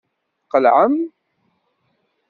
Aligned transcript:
Tqelɛem. 0.43 0.95